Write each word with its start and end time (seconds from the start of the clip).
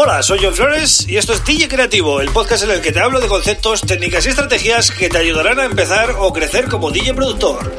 Hola, 0.00 0.22
soy 0.22 0.38
John 0.40 0.54
Flores 0.54 1.08
y 1.08 1.16
esto 1.16 1.32
es 1.32 1.44
DJ 1.44 1.66
Creativo, 1.66 2.20
el 2.20 2.28
podcast 2.28 2.62
en 2.62 2.70
el 2.70 2.80
que 2.80 2.92
te 2.92 3.00
hablo 3.00 3.18
de 3.18 3.26
conceptos, 3.26 3.80
técnicas 3.80 4.24
y 4.26 4.28
estrategias 4.28 4.92
que 4.92 5.08
te 5.08 5.18
ayudarán 5.18 5.58
a 5.58 5.64
empezar 5.64 6.14
o 6.20 6.32
crecer 6.32 6.68
como 6.68 6.92
DJ 6.92 7.14
productor. 7.14 7.72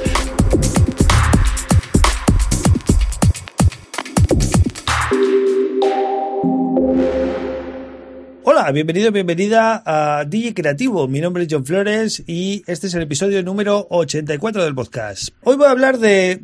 Hola, 8.43 8.69
bienvenido, 8.73 9.13
bienvenida 9.13 9.81
a 9.85 10.25
DJ 10.25 10.53
Creativo. 10.53 11.07
Mi 11.07 11.21
nombre 11.21 11.43
es 11.43 11.49
John 11.49 11.65
Flores 11.65 12.21
y 12.27 12.63
este 12.67 12.87
es 12.87 12.93
el 12.95 13.03
episodio 13.03 13.41
número 13.43 13.87
84 13.89 14.65
del 14.65 14.75
podcast. 14.75 15.29
Hoy 15.45 15.55
voy 15.55 15.67
a 15.67 15.71
hablar 15.71 15.99
de 15.99 16.41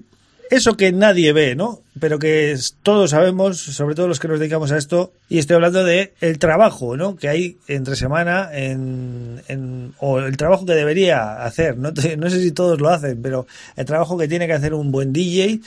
eso 0.49 0.77
que 0.77 0.91
nadie 0.91 1.33
ve, 1.33 1.55
¿no? 1.55 1.81
Pero 1.99 2.19
que 2.19 2.57
todos 2.83 3.11
sabemos, 3.11 3.57
sobre 3.57 3.95
todo 3.95 4.07
los 4.07 4.19
que 4.19 4.27
nos 4.27 4.39
dedicamos 4.39 4.71
a 4.71 4.77
esto, 4.77 5.11
y 5.29 5.37
estoy 5.37 5.55
hablando 5.55 5.83
de 5.83 6.13
el 6.21 6.39
trabajo, 6.39 6.97
¿no? 6.97 7.15
Que 7.15 7.29
hay 7.29 7.57
entre 7.67 7.95
semana 7.95 8.49
en, 8.53 9.41
en 9.47 9.93
o 9.99 10.19
el 10.19 10.37
trabajo 10.37 10.65
que 10.65 10.73
debería 10.73 11.43
hacer, 11.43 11.77
¿no? 11.77 11.91
no 12.17 12.29
sé 12.29 12.41
si 12.41 12.51
todos 12.51 12.79
lo 12.79 12.89
hacen, 12.89 13.21
pero 13.21 13.47
el 13.75 13.85
trabajo 13.85 14.17
que 14.17 14.27
tiene 14.27 14.47
que 14.47 14.53
hacer 14.53 14.73
un 14.73 14.91
buen 14.91 15.13
DJ, 15.13 15.61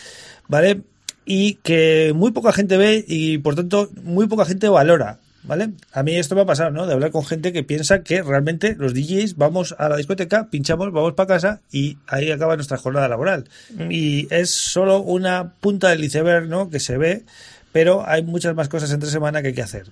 ¿vale? 0.48 0.82
Y 1.24 1.54
que 1.56 2.12
muy 2.14 2.30
poca 2.30 2.52
gente 2.52 2.76
ve 2.76 3.04
y 3.06 3.38
por 3.38 3.54
tanto 3.54 3.90
muy 4.02 4.26
poca 4.26 4.44
gente 4.44 4.68
valora. 4.68 5.18
¿Vale? 5.48 5.70
A 5.92 6.02
mí 6.02 6.14
esto 6.14 6.34
me 6.34 6.42
ha 6.42 6.46
pasado, 6.46 6.70
¿no? 6.70 6.86
De 6.86 6.92
hablar 6.92 7.10
con 7.10 7.24
gente 7.24 7.54
que 7.54 7.64
piensa 7.64 8.02
que 8.02 8.22
realmente 8.22 8.76
los 8.78 8.92
DJs 8.92 9.36
vamos 9.36 9.74
a 9.78 9.88
la 9.88 9.96
discoteca, 9.96 10.50
pinchamos, 10.50 10.92
vamos 10.92 11.14
para 11.14 11.26
casa 11.26 11.60
y 11.72 11.96
ahí 12.06 12.30
acaba 12.30 12.54
nuestra 12.54 12.76
jornada 12.76 13.08
laboral. 13.08 13.48
Y 13.88 14.32
es 14.32 14.50
solo 14.50 15.00
una 15.00 15.54
punta 15.54 15.88
del 15.88 16.04
iceberg, 16.04 16.48
¿no? 16.48 16.68
Que 16.68 16.80
se 16.80 16.98
ve, 16.98 17.24
pero 17.72 18.06
hay 18.06 18.22
muchas 18.22 18.54
más 18.54 18.68
cosas 18.68 18.92
entre 18.92 19.08
semana 19.08 19.40
que 19.40 19.48
hay 19.48 19.54
que 19.54 19.62
hacer. 19.62 19.86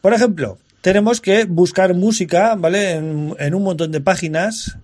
Por 0.00 0.14
ejemplo, 0.14 0.58
tenemos 0.82 1.20
que 1.20 1.46
buscar 1.46 1.94
música, 1.94 2.54
¿vale? 2.54 2.92
En, 2.92 3.34
en 3.40 3.54
un 3.56 3.64
montón 3.64 3.90
de 3.90 4.00
páginas 4.00 4.78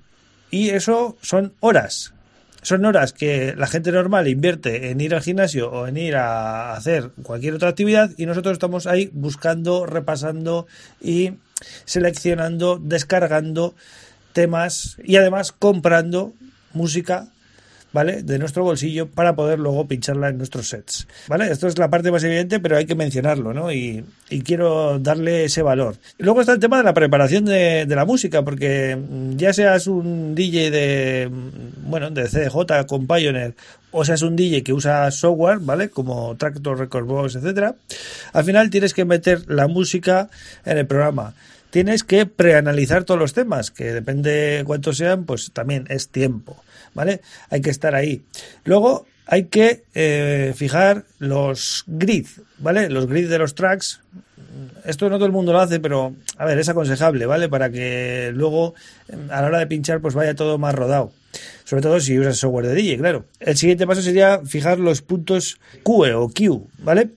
y 0.51 0.71
eso 0.71 1.17
son 1.23 1.53
horas 1.61 2.13
son 2.69 2.85
horas 2.85 3.15
que 3.15 3.55
la 3.57 3.67
gente 3.67 3.91
normal 3.91 4.29
invierte 4.29 4.91
en 4.91 5.01
ir 5.01 5.15
al 5.15 5.23
gimnasio 5.23 5.71
o 5.71 5.87
en 5.87 5.97
ir 5.97 6.17
a 6.17 6.75
hacer 6.75 7.13
cualquier 7.23 7.55
otra 7.55 7.71
actividad 7.71 8.11
y 8.19 8.27
nosotros 8.27 8.53
estamos 8.53 8.87
ahí 8.87 9.09
buscando, 9.15 9.87
repasando 9.87 10.67
y 11.01 11.33
seleccionando, 11.87 12.79
descargando 12.79 13.75
temas 14.35 14.99
y 15.03 15.17
además 15.17 15.53
comprando 15.53 16.35
música 16.75 17.29
¿vale? 17.93 18.23
De 18.23 18.39
nuestro 18.39 18.65
bolsillo 18.65 19.07
para 19.07 19.35
poder 19.35 19.59
luego 19.59 19.87
pincharla 19.87 20.29
en 20.29 20.39
nuestros 20.39 20.69
sets, 20.69 21.07
¿vale? 21.27 21.51
Esto 21.51 21.67
es 21.67 21.79
la 21.79 21.89
parte 21.89 22.11
más 22.11 22.23
evidente, 22.25 22.61
pero 22.61 22.77
hay 22.77 22.87
que 22.87 22.95
mencionarlo, 22.95 23.55
¿no? 23.55 23.73
Y, 23.73 24.05
quiero 24.45 24.99
darle 24.99 25.45
ese 25.45 25.63
valor. 25.63 25.97
Y 26.19 26.23
luego 26.23 26.41
está 26.41 26.53
el 26.53 26.61
tema 26.61 26.79
de 26.79 26.85
la 26.85 26.95
preparación 26.95 27.45
de, 27.45 27.87
la 27.89 28.05
música, 28.05 28.43
porque 28.43 28.99
ya 29.37 29.53
seas 29.53 29.87
un 29.87 30.35
DJ 30.35 30.71
de, 30.71 31.31
bueno, 31.87 32.11
de 32.11 32.25
CDJ 32.25 32.87
con 32.87 33.07
Pioneer 33.07 33.55
o 33.91 34.05
seas 34.05 34.23
un 34.23 34.37
DJ 34.37 34.63
que 34.63 34.73
usa 34.73 35.11
software, 35.11 35.59
¿vale? 35.61 35.89
Como 35.89 36.37
Tractor, 36.37 36.79
Record 36.79 37.07
Box, 37.07 37.37
etcétera, 37.37 37.75
al 38.33 38.45
final 38.45 38.71
tienes 38.71 38.93
que 38.93 39.05
meter 39.05 39.51
la 39.51 39.67
música 39.67 40.29
en 40.65 40.79
el 40.79 40.87
programa 40.87 41.35
tienes 41.71 42.05
que 42.05 42.27
preanalizar 42.27 43.05
todos 43.05 43.21
los 43.21 43.33
temas, 43.33 43.71
que 43.71 43.93
depende 43.93 44.63
cuántos 44.67 44.97
sean, 44.97 45.25
pues 45.25 45.51
también 45.53 45.87
es 45.89 46.09
tiempo. 46.09 46.57
¿vale? 46.95 47.21
Hay 47.51 47.61
que 47.61 47.71
estar 47.71 47.95
ahí. 47.95 48.23
Luego 48.65 49.07
hay 49.27 49.45
que 49.45 49.85
eh, 49.95 50.53
fijar 50.57 51.05
los 51.19 51.85
grids, 51.87 52.41
¿vale? 52.59 52.89
Los 52.89 53.07
grids 53.07 53.29
de 53.29 53.39
los 53.39 53.55
tracks. 53.55 54.01
Esto 54.85 55.09
no 55.09 55.17
todo 55.17 55.27
el 55.27 55.33
mundo 55.33 55.53
lo 55.53 55.61
hace, 55.61 55.79
pero 55.81 56.15
a 56.37 56.45
ver, 56.45 56.59
es 56.59 56.69
aconsejable, 56.69 57.27
¿vale? 57.27 57.49
Para 57.49 57.71
que 57.71 58.33
luego 58.35 58.75
a 59.31 59.41
la 59.43 59.47
hora 59.47 59.59
de 59.59 59.67
pinchar 59.67 60.01
pues 60.01 60.15
vaya 60.15 60.35
todo 60.35 60.59
más 60.59 60.75
rodado. 60.75 61.13
Sobre 61.65 61.83
todo 61.83 62.01
si 62.01 62.19
usas 62.19 62.39
software 62.39 62.67
de 62.67 62.75
DJ, 62.75 62.99
claro. 62.99 63.27
El 63.39 63.57
siguiente 63.57 63.87
paso 63.87 64.03
sería 64.03 64.41
fijar 64.45 64.81
los 64.81 65.03
puntos 65.03 65.61
QE 65.85 66.15
o 66.15 66.29
Q, 66.31 66.69
¿vale? 66.79 67.11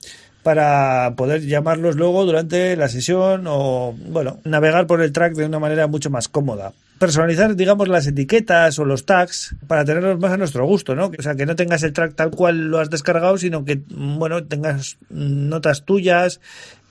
Para 0.43 1.13
poder 1.15 1.41
llamarlos 1.41 1.95
luego 1.95 2.25
durante 2.25 2.75
la 2.75 2.89
sesión 2.89 3.45
o, 3.47 3.95
bueno, 4.09 4.39
navegar 4.43 4.87
por 4.87 5.01
el 5.01 5.11
track 5.11 5.33
de 5.33 5.45
una 5.45 5.59
manera 5.59 5.87
mucho 5.87 6.09
más 6.09 6.27
cómoda 6.27 6.73
personalizar, 7.01 7.55
digamos, 7.55 7.87
las 7.87 8.05
etiquetas 8.05 8.77
o 8.77 8.85
los 8.85 9.07
tags 9.07 9.55
para 9.65 9.83
tenerlos 9.83 10.19
más 10.19 10.33
a 10.33 10.37
nuestro 10.37 10.67
gusto, 10.67 10.93
¿no? 10.93 11.09
O 11.17 11.21
sea, 11.23 11.33
que 11.33 11.47
no 11.47 11.55
tengas 11.55 11.81
el 11.81 11.93
track 11.93 12.13
tal 12.13 12.29
cual 12.29 12.69
lo 12.69 12.77
has 12.77 12.91
descargado, 12.91 13.39
sino 13.39 13.65
que, 13.65 13.81
bueno, 13.89 14.43
tengas 14.43 14.99
notas 15.09 15.83
tuyas, 15.83 16.41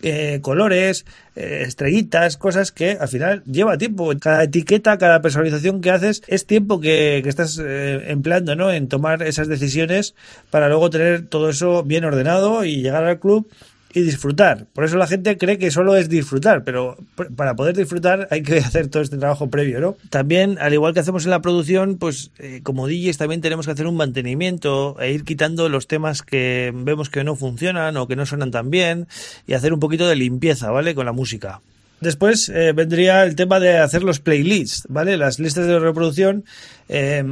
eh, 0.03 0.41
colores, 0.43 1.05
eh, 1.37 1.65
estrellitas, 1.67 2.37
cosas 2.37 2.73
que 2.73 2.93
al 2.93 3.09
final 3.09 3.43
lleva 3.45 3.79
tiempo. 3.79 4.13
Cada 4.21 4.45
etiqueta, 4.45 4.99
cada 4.99 5.23
personalización 5.23 5.81
que 5.81 5.91
haces 5.91 6.23
es 6.27 6.47
tiempo 6.47 6.81
que, 6.81 7.21
que 7.23 7.29
estás 7.29 7.61
eh, 7.63 8.11
empleando, 8.11 8.57
¿no? 8.57 8.71
En 8.71 8.89
tomar 8.89 9.23
esas 9.23 9.49
decisiones 9.49 10.15
para 10.51 10.69
luego 10.69 10.91
tener 10.91 11.27
todo 11.27 11.51
eso 11.51 11.83
bien 11.83 12.05
ordenado 12.05 12.65
y 12.65 12.83
llegar 12.83 13.05
al 13.05 13.21
club 13.21 13.49
y 13.93 14.03
disfrutar. 14.03 14.67
Por 14.73 14.85
eso 14.85 14.97
la 14.97 15.07
gente 15.07 15.37
cree 15.37 15.59
que 15.59 15.71
solo 15.71 15.97
es 15.97 16.09
disfrutar, 16.09 16.65
pero 16.65 16.97
para 17.37 17.55
poder 17.55 17.77
disfrutar 17.77 18.29
hay 18.31 18.43
que 18.43 18.59
hacer 18.59 18.89
todo 18.89 19.03
este 19.03 19.19
trabajo 19.19 19.51
previo, 19.51 19.81
¿no? 19.81 19.97
También, 20.11 20.59
al 20.61 20.73
igual 20.73 20.95
que 20.95 21.01
hacemos 21.01 21.25
en 21.25 21.31
la 21.31 21.43
producción, 21.43 21.99
pues 21.99 22.31
eh, 22.39 22.61
como 22.63 22.87
DJs 22.87 23.19
también 23.19 23.41
tenemos 23.41 23.67
que 23.67 23.73
hacer 23.73 23.87
un 23.87 23.97
mantenimiento 23.97 24.97
e 25.01 25.13
ir 25.13 25.25
quitando 25.25 25.69
los 25.69 25.87
temas 25.87 26.23
que 26.23 26.73
vemos 26.75 27.11
que 27.11 27.25
no 27.25 27.37
funcionan 27.37 27.97
o 27.97 28.07
que 28.07 28.17
no 28.17 28.27
suenan 28.27 28.51
tan 28.51 28.71
bien 28.71 29.09
y 29.47 29.55
hacer 29.55 29.73
un 29.73 29.81
poquito 29.81 30.09
de 30.09 30.17
limpieza, 30.17 30.71
¿vale? 30.71 30.95
Con 30.95 31.07
la 31.07 31.13
música. 31.13 31.61
Después 32.01 32.49
eh, 32.49 32.73
vendría 32.73 33.25
el 33.25 33.37
tema 33.37 33.61
de 33.61 33.77
hacer 33.77 34.03
los 34.03 34.21
playlists, 34.21 34.87
¿vale? 34.89 35.19
Las 35.19 35.39
listas 35.39 35.67
de 35.67 35.79
reproducción 35.79 36.45
eh, 36.89 37.23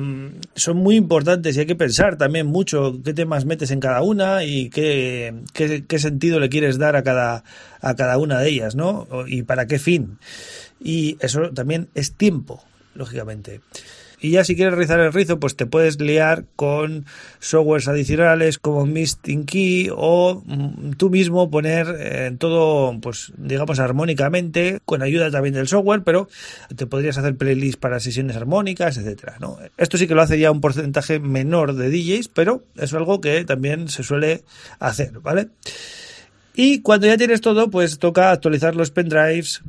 son 0.54 0.76
muy 0.76 0.96
importantes 0.96 1.56
y 1.56 1.60
hay 1.60 1.66
que 1.66 1.74
pensar 1.74 2.18
también 2.18 2.46
mucho 2.46 3.00
qué 3.02 3.14
temas 3.14 3.46
metes 3.46 3.70
en 3.70 3.80
cada 3.80 4.02
una 4.02 4.44
y 4.44 4.68
qué, 4.68 5.34
qué, 5.54 5.84
qué 5.86 5.98
sentido 5.98 6.38
le 6.38 6.50
quieres 6.50 6.76
dar 6.76 6.96
a 6.96 7.02
cada, 7.02 7.44
a 7.80 7.94
cada 7.96 8.18
una 8.18 8.40
de 8.40 8.50
ellas, 8.50 8.74
¿no? 8.74 9.08
Y 9.26 9.42
para 9.42 9.66
qué 9.66 9.78
fin. 9.78 10.18
Y 10.80 11.16
eso 11.20 11.50
también 11.50 11.88
es 11.94 12.12
tiempo, 12.12 12.62
lógicamente. 12.94 13.62
Y 14.20 14.30
ya 14.30 14.44
si 14.44 14.56
quieres 14.56 14.74
realizar 14.74 14.98
el 15.00 15.12
rizo, 15.12 15.38
pues 15.38 15.54
te 15.56 15.66
puedes 15.66 16.00
liar 16.00 16.44
con 16.56 17.06
softwares 17.38 17.86
adicionales 17.86 18.58
como 18.58 18.84
Misting 18.84 19.44
Key 19.44 19.90
o 19.94 20.42
mm, 20.44 20.92
tú 20.92 21.10
mismo 21.10 21.50
poner 21.50 21.86
eh, 21.98 22.32
todo, 22.36 22.98
pues 23.00 23.32
digamos, 23.36 23.78
armónicamente, 23.78 24.80
con 24.84 25.02
ayuda 25.02 25.30
también 25.30 25.54
del 25.54 25.68
software, 25.68 26.02
pero 26.02 26.28
te 26.74 26.86
podrías 26.86 27.18
hacer 27.18 27.36
playlists 27.36 27.78
para 27.78 28.00
sesiones 28.00 28.36
armónicas, 28.36 28.96
etcétera, 28.96 29.36
¿no? 29.40 29.58
Esto 29.76 29.98
sí 29.98 30.08
que 30.08 30.14
lo 30.14 30.22
hace 30.22 30.38
ya 30.38 30.50
un 30.50 30.60
porcentaje 30.60 31.20
menor 31.20 31.74
de 31.74 31.90
DJs, 31.90 32.28
pero 32.28 32.64
es 32.76 32.92
algo 32.94 33.20
que 33.20 33.44
también 33.44 33.88
se 33.88 34.02
suele 34.02 34.42
hacer, 34.80 35.20
¿vale? 35.20 35.48
Y 36.60 36.82
cuando 36.82 37.06
ya 37.06 37.16
tienes 37.16 37.40
todo, 37.40 37.70
pues 37.70 38.00
toca 38.00 38.32
actualizar 38.32 38.74
los 38.74 38.90
pendrives, 38.90 39.62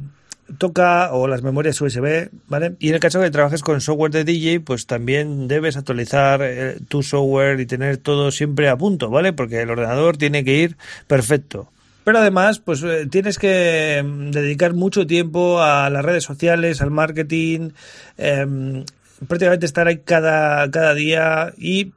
toca 0.58 1.14
o 1.14 1.28
las 1.28 1.44
memorias 1.44 1.80
USB, 1.80 2.30
¿vale? 2.48 2.76
Y 2.80 2.90
en 2.90 2.96
el 2.96 3.00
caso 3.00 3.20
de 3.20 3.26
que 3.26 3.32
trabajes 3.32 3.62
con 3.62 3.82
software 3.82 4.12
de 4.12 4.24
DJ, 4.24 4.60
pues 4.62 4.86
también 4.86 5.48
debes 5.48 5.78
actualizar 5.78 6.42
eh, 6.44 6.78
tu 6.88 7.04
software 7.04 7.60
y 7.60 7.66
tener 7.66 7.98
todo 7.98 8.32
siempre 8.32 8.70
a 8.70 8.78
punto, 8.78 9.10
¿vale? 9.10 9.34
Porque 9.34 9.62
el 9.62 9.70
ordenador 9.70 10.18
tiene 10.18 10.44
que 10.44 10.56
ir 10.56 10.78
perfecto. 11.08 11.70
Pero 12.04 12.20
además, 12.20 12.60
pues 12.60 12.82
eh, 12.84 13.08
tienes 13.10 13.38
que 13.38 14.04
mm, 14.04 14.32
dedicar 14.32 14.74
mucho 14.74 15.06
tiempo 15.06 15.62
a 15.62 15.90
las 15.90 16.04
redes 16.04 16.24
sociales, 16.24 16.82
al 16.82 16.92
marketing, 16.92 17.70
em, 18.18 18.84
prácticamente 19.28 19.66
estar 19.66 19.88
ahí 19.88 20.00
cada, 20.00 20.70
cada 20.72 20.94
día 20.94 21.54
y 21.58 21.92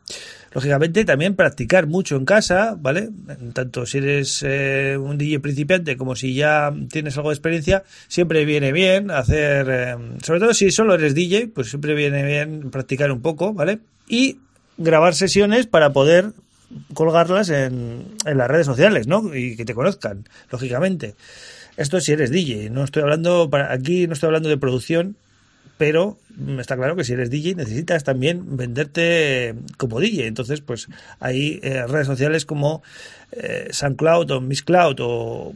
Lógicamente 0.54 1.04
también 1.04 1.34
practicar 1.34 1.86
mucho 1.86 2.16
en 2.16 2.26
casa, 2.26 2.76
¿vale? 2.78 3.08
Tanto 3.54 3.86
si 3.86 3.98
eres 3.98 4.44
eh, 4.46 4.98
un 4.98 5.16
DJ 5.16 5.40
principiante 5.40 5.96
como 5.96 6.14
si 6.14 6.34
ya 6.34 6.72
tienes 6.90 7.16
algo 7.16 7.30
de 7.30 7.34
experiencia, 7.34 7.84
siempre 8.08 8.44
viene 8.44 8.70
bien 8.72 9.10
hacer, 9.10 9.66
eh, 9.70 9.96
sobre 10.22 10.40
todo 10.40 10.52
si 10.52 10.70
solo 10.70 10.94
eres 10.94 11.14
DJ, 11.14 11.48
pues 11.48 11.70
siempre 11.70 11.94
viene 11.94 12.22
bien 12.24 12.70
practicar 12.70 13.10
un 13.10 13.22
poco, 13.22 13.54
¿vale? 13.54 13.78
Y 14.06 14.38
grabar 14.76 15.14
sesiones 15.14 15.66
para 15.66 15.92
poder 15.92 16.32
colgarlas 16.92 17.48
en, 17.48 18.04
en 18.26 18.38
las 18.38 18.48
redes 18.48 18.66
sociales, 18.66 19.06
¿no? 19.06 19.34
Y 19.34 19.56
que 19.56 19.64
te 19.64 19.74
conozcan, 19.74 20.28
lógicamente. 20.50 21.14
Esto 21.76 22.00
si 22.00 22.12
eres 22.12 22.30
DJ, 22.30 22.68
no 22.68 22.84
estoy 22.84 23.02
hablando, 23.02 23.48
para, 23.48 23.72
aquí 23.72 24.06
no 24.06 24.12
estoy 24.12 24.26
hablando 24.26 24.50
de 24.50 24.58
producción, 24.58 25.16
pero 25.82 26.16
está 26.60 26.76
claro 26.76 26.94
que 26.94 27.02
si 27.02 27.12
eres 27.12 27.28
DJ 27.28 27.56
necesitas 27.56 28.04
también 28.04 28.56
venderte 28.56 29.56
como 29.78 29.98
DJ. 29.98 30.28
Entonces, 30.28 30.60
pues 30.60 30.86
hay 31.18 31.58
eh, 31.64 31.84
redes 31.88 32.06
sociales 32.06 32.46
como 32.46 32.84
eh, 33.32 33.66
SoundCloud 33.72 34.30
o 34.30 34.40
Mixcloud 34.40 34.96
o 35.00 35.52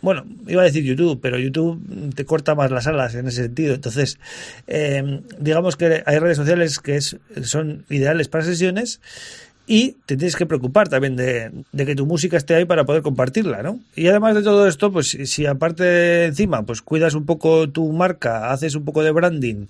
bueno, 0.00 0.24
iba 0.46 0.62
a 0.62 0.64
decir 0.64 0.84
YouTube, 0.84 1.18
pero 1.20 1.40
YouTube 1.40 2.14
te 2.14 2.24
corta 2.24 2.54
más 2.54 2.70
las 2.70 2.86
alas 2.86 3.16
en 3.16 3.26
ese 3.26 3.42
sentido. 3.42 3.74
Entonces, 3.74 4.20
eh, 4.68 5.22
digamos 5.40 5.74
que 5.74 6.04
hay 6.06 6.18
redes 6.20 6.36
sociales 6.36 6.78
que 6.78 7.00
son 7.00 7.84
ideales 7.90 8.28
para 8.28 8.44
sesiones 8.44 9.00
y 9.66 9.92
te 10.04 10.16
tienes 10.16 10.36
que 10.36 10.44
preocupar 10.44 10.88
también 10.88 11.16
de, 11.16 11.50
que 11.74 11.94
tu 11.94 12.04
música 12.04 12.36
esté 12.36 12.54
ahí 12.54 12.64
para 12.66 12.84
poder 12.84 13.02
compartirla, 13.02 13.62
¿no? 13.62 13.80
Y 13.96 14.08
además 14.08 14.34
de 14.34 14.42
todo 14.42 14.66
esto, 14.66 14.92
pues 14.92 15.16
si 15.24 15.46
aparte 15.46 16.26
encima, 16.26 16.64
pues 16.64 16.82
cuidas 16.82 17.14
un 17.14 17.24
poco 17.24 17.68
tu 17.70 17.90
marca, 17.92 18.52
haces 18.52 18.74
un 18.74 18.84
poco 18.84 19.02
de 19.02 19.10
branding 19.10 19.66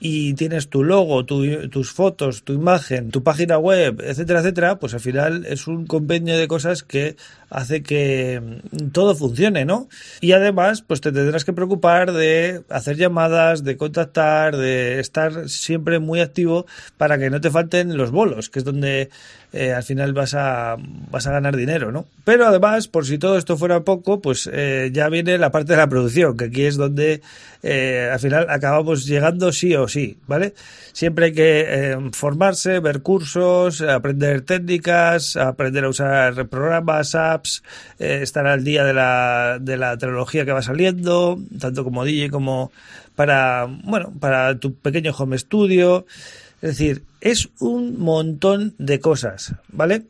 y 0.00 0.34
tienes 0.34 0.68
tu 0.68 0.84
logo, 0.84 1.24
tus 1.24 1.92
fotos, 1.92 2.42
tu 2.42 2.52
imagen, 2.52 3.10
tu 3.10 3.22
página 3.22 3.58
web, 3.58 4.02
etcétera, 4.04 4.40
etcétera, 4.40 4.78
pues 4.78 4.92
al 4.94 5.00
final 5.00 5.46
es 5.46 5.66
un 5.66 5.86
compendio 5.86 6.36
de 6.36 6.48
cosas 6.48 6.82
que 6.82 7.16
hace 7.48 7.82
que 7.82 8.42
mm, 8.42 8.88
todo 8.88 9.14
funcione, 9.14 9.64
¿no? 9.64 9.88
Y 10.20 10.32
además, 10.32 10.82
pues 10.82 11.00
te 11.00 11.12
tendrás 11.12 11.44
que 11.44 11.52
preocupar 11.52 12.12
de 12.12 12.62
hacer 12.68 12.96
llamadas, 12.96 13.64
de 13.64 13.76
contactar, 13.76 14.56
de 14.56 15.00
estar 15.00 15.48
siempre 15.48 16.00
muy 16.00 16.20
activo 16.20 16.66
para 16.98 17.16
que 17.16 17.30
no 17.30 17.40
te 17.40 17.50
falten 17.50 17.96
los 17.96 18.10
bolos, 18.10 18.50
que 18.50 18.58
es 18.58 18.64
donde 18.64 19.10
eh, 19.52 19.72
al 19.72 19.84
final 19.84 20.12
vas 20.12 20.34
a, 20.34 20.76
vas 21.10 21.28
a 21.28 21.30
ganar 21.30 21.56
dinero, 21.56 21.92
¿no? 21.92 22.06
Pero 22.24 22.44
además, 22.44 22.88
por 22.88 23.06
si 23.06 23.18
todo 23.18 23.38
esto 23.38 23.56
fuera 23.56 23.84
poco, 23.84 24.20
pues 24.20 24.50
eh, 24.52 24.90
ya 24.92 25.08
viene 25.08 25.38
la 25.38 25.52
parte 25.52 25.74
de 25.74 25.78
la 25.78 25.88
producción, 25.88 26.36
que 26.36 26.46
aquí 26.46 26.64
es 26.64 26.76
donde 26.76 27.22
eh, 27.62 28.10
al 28.12 28.18
final 28.18 28.46
acabamos 28.50 29.06
llegando 29.06 29.52
sí 29.52 29.76
o 29.76 29.83
sí, 29.88 30.18
¿vale? 30.26 30.54
Siempre 30.92 31.26
hay 31.26 31.32
que 31.32 31.98
formarse, 32.12 32.80
ver 32.80 33.02
cursos, 33.02 33.80
aprender 33.80 34.42
técnicas, 34.42 35.36
aprender 35.36 35.84
a 35.84 35.88
usar 35.88 36.48
programas, 36.48 37.14
apps, 37.14 37.62
estar 37.98 38.46
al 38.46 38.64
día 38.64 38.84
de 38.84 38.94
la, 38.94 39.58
de 39.60 39.76
la 39.76 39.96
tecnología 39.96 40.44
que 40.44 40.52
va 40.52 40.62
saliendo, 40.62 41.38
tanto 41.58 41.84
como 41.84 42.04
DJ 42.04 42.30
como 42.30 42.72
para, 43.16 43.66
bueno, 43.84 44.12
para 44.18 44.58
tu 44.58 44.74
pequeño 44.74 45.12
home 45.16 45.38
studio. 45.38 46.06
Es 46.62 46.78
decir, 46.78 47.02
es 47.20 47.48
un 47.60 47.98
montón 47.98 48.74
de 48.78 49.00
cosas, 49.00 49.54
¿vale? 49.68 50.04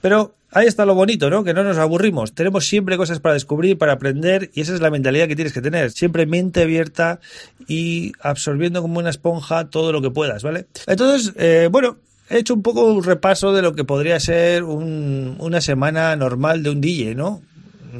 Pero 0.00 0.34
ahí 0.52 0.66
está 0.66 0.84
lo 0.84 0.94
bonito, 0.94 1.30
¿no? 1.30 1.44
Que 1.44 1.54
no 1.54 1.64
nos 1.64 1.78
aburrimos. 1.78 2.32
Tenemos 2.32 2.66
siempre 2.66 2.96
cosas 2.96 3.20
para 3.20 3.34
descubrir, 3.34 3.78
para 3.78 3.92
aprender, 3.92 4.50
y 4.54 4.60
esa 4.60 4.74
es 4.74 4.80
la 4.80 4.90
mentalidad 4.90 5.26
que 5.26 5.36
tienes 5.36 5.52
que 5.52 5.62
tener. 5.62 5.90
Siempre 5.90 6.26
mente 6.26 6.62
abierta 6.62 7.20
y 7.66 8.12
absorbiendo 8.20 8.82
como 8.82 8.98
una 8.98 9.10
esponja 9.10 9.68
todo 9.68 9.92
lo 9.92 10.02
que 10.02 10.10
puedas, 10.10 10.42
¿vale? 10.42 10.66
Entonces, 10.86 11.32
eh, 11.36 11.68
bueno, 11.70 11.96
he 12.28 12.38
hecho 12.38 12.54
un 12.54 12.62
poco 12.62 12.84
un 12.84 13.02
repaso 13.02 13.52
de 13.52 13.62
lo 13.62 13.74
que 13.74 13.84
podría 13.84 14.20
ser 14.20 14.62
una 14.62 15.60
semana 15.60 16.14
normal 16.16 16.62
de 16.62 16.70
un 16.70 16.80
DJ, 16.80 17.14
¿no? 17.14 17.42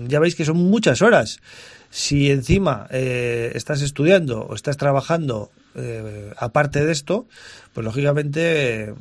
Ya 0.07 0.21
veis 0.21 0.35
que 0.35 0.45
son 0.45 0.57
muchas 0.57 1.03
horas. 1.03 1.41
Si 1.91 2.31
encima 2.31 2.87
eh, 2.91 3.53
estás 3.55 3.83
estudiando 3.83 4.41
o 4.41 4.55
estás 4.55 4.79
trabajando 4.79 5.51
eh, 5.75 6.33
aparte 6.39 6.85
de 6.85 6.93
esto, 6.93 7.27
pues 7.75 7.85
lógicamente 7.85 8.95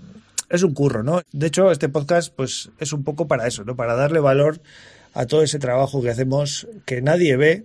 es 0.51 0.63
un 0.63 0.74
curro, 0.74 1.01
¿no? 1.01 1.21
De 1.31 1.48
hecho, 1.48 1.71
este 1.71 1.89
podcast 1.89 2.33
pues 2.36 2.69
es 2.77 2.94
un 2.94 3.03
poco 3.03 3.27
para 3.27 3.48
eso, 3.48 3.63
¿no? 3.63 3.75
Para 3.75 3.95
darle 3.95 4.19
valor 4.19 4.62
a 5.13 5.25
todo 5.25 5.44
ese 5.44 5.59
trabajo 5.59 6.01
que 6.01 6.09
hacemos 6.09 6.68
que 6.86 7.01
nadie 7.01 7.38
ve, 7.38 7.63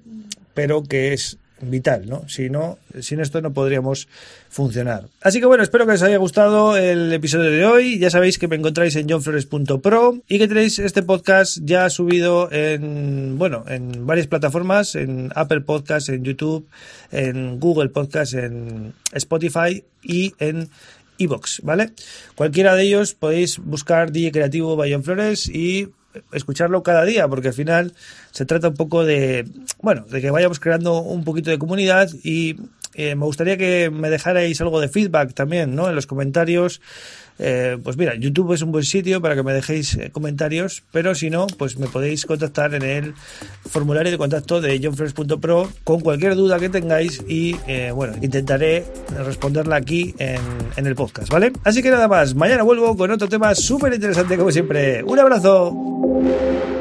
pero 0.54 0.82
que 0.84 1.12
es 1.12 1.38
vital, 1.60 2.06
¿no? 2.06 2.28
Si 2.28 2.50
no, 2.50 2.78
sin 3.00 3.20
esto 3.20 3.40
no 3.40 3.52
podríamos 3.52 4.08
funcionar. 4.50 5.08
Así 5.22 5.40
que 5.40 5.46
bueno, 5.46 5.62
espero 5.62 5.86
que 5.86 5.92
os 5.92 6.02
haya 6.02 6.18
gustado 6.18 6.76
el 6.76 7.12
episodio 7.12 7.50
de 7.50 7.64
hoy. 7.64 7.98
Ya 7.98 8.10
sabéis 8.10 8.38
que 8.38 8.46
me 8.46 8.56
encontráis 8.56 8.94
en 8.96 9.08
johnflores.pro 9.08 10.18
y 10.28 10.38
que 10.38 10.48
tenéis 10.48 10.78
este 10.78 11.02
podcast 11.02 11.58
ya 11.62 11.88
subido 11.90 12.52
en, 12.52 13.38
bueno, 13.38 13.64
en 13.68 14.06
varias 14.06 14.26
plataformas, 14.26 14.94
en 14.94 15.30
Apple 15.34 15.62
Podcast, 15.62 16.08
en 16.10 16.24
YouTube, 16.24 16.68
en 17.10 17.58
Google 17.58 17.88
Podcast, 17.88 18.34
en 18.34 18.92
Spotify 19.12 19.82
y 20.02 20.34
en 20.38 20.68
Evox, 21.18 21.60
¿vale? 21.62 21.92
Cualquiera 22.34 22.74
de 22.74 22.82
ellos 22.84 23.14
podéis 23.14 23.58
buscar 23.58 24.12
DJ 24.12 24.32
Creativo 24.32 24.76
John 24.76 25.04
Flores 25.04 25.48
y 25.48 25.88
escucharlo 26.32 26.82
cada 26.82 27.04
día, 27.04 27.28
porque 27.28 27.48
al 27.48 27.54
final 27.54 27.92
se 28.30 28.44
trata 28.44 28.68
un 28.68 28.74
poco 28.74 29.04
de, 29.04 29.46
bueno, 29.82 30.04
de 30.08 30.20
que 30.20 30.30
vayamos 30.30 30.60
creando 30.60 31.00
un 31.00 31.24
poquito 31.24 31.50
de 31.50 31.58
comunidad 31.58 32.10
y 32.22 32.56
eh, 32.96 33.14
me 33.14 33.26
gustaría 33.26 33.58
que 33.58 33.90
me 33.90 34.08
dejarais 34.08 34.58
algo 34.60 34.80
de 34.80 34.88
feedback 34.88 35.34
también, 35.34 35.74
¿no? 35.74 35.88
En 35.88 35.94
los 35.94 36.06
comentarios. 36.06 36.80
Eh, 37.38 37.76
pues 37.84 37.98
mira, 37.98 38.14
YouTube 38.14 38.54
es 38.54 38.62
un 38.62 38.72
buen 38.72 38.84
sitio 38.84 39.20
para 39.20 39.34
que 39.34 39.42
me 39.42 39.52
dejéis 39.52 39.94
eh, 39.96 40.10
comentarios, 40.10 40.82
pero 40.90 41.14
si 41.14 41.28
no, 41.28 41.46
pues 41.46 41.76
me 41.78 41.86
podéis 41.86 42.24
contactar 42.24 42.74
en 42.74 42.82
el 42.82 43.14
formulario 43.68 44.10
de 44.10 44.16
contacto 44.16 44.62
de 44.62 44.80
johnfresh.pro 44.82 45.70
con 45.84 46.00
cualquier 46.00 46.34
duda 46.34 46.58
que 46.58 46.70
tengáis 46.70 47.22
y 47.28 47.54
bueno, 47.92 48.14
intentaré 48.22 48.86
responderla 49.22 49.76
aquí 49.76 50.14
en, 50.18 50.40
en 50.76 50.86
el 50.86 50.94
podcast, 50.94 51.30
¿vale? 51.30 51.52
Así 51.64 51.82
que 51.82 51.90
nada 51.90 52.08
más, 52.08 52.34
mañana 52.34 52.62
vuelvo 52.62 52.96
con 52.96 53.10
otro 53.10 53.28
tema 53.28 53.54
súper 53.54 53.92
interesante 53.92 54.38
como 54.38 54.50
siempre. 54.50 55.02
Un 55.02 55.18
abrazo. 55.18 56.75